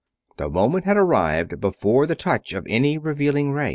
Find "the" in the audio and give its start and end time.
0.37-0.49, 2.07-2.15